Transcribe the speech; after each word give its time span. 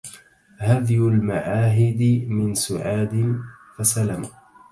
هذي 0.57 0.95
المعاهد 0.97 2.01
من 2.27 2.55
سعاد 2.55 3.35
فسلم 3.77 4.29